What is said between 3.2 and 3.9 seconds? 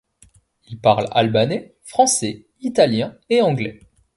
et anglais.